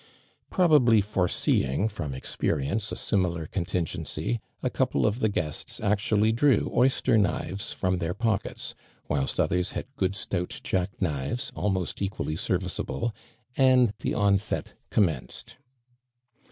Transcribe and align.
Probably 0.49 0.99
foreseeing, 0.99 1.87
from 1.87 2.15
experience, 2.15 2.91
a 2.91 2.95
similar 2.95 3.45
contingency, 3.45 4.41
a 4.63 4.69
couple 4.71 5.05
of 5.05 5.19
the 5.19 5.29
gueuts 5.29 5.79
actually 5.79 6.31
drew 6.31 6.71
oyster 6.75 7.15
kmves 7.17 7.71
from 7.71 7.99
their 7.99 8.15
pockets, 8.15 8.73
whilst 9.07 9.39
others 9.39 9.73
had 9.73 9.85
good 9.97 10.15
stout 10.15 10.59
jack 10.63 10.99
knives, 10.99 11.51
almost 11.55 12.01
equally 12.01 12.35
serviceable, 12.35 13.13
and 13.55 13.93
the 13.99 14.15
onset 14.15 14.73
commenced. 14.89 15.57